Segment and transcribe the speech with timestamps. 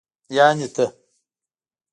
[0.35, 0.85] يعنې ته.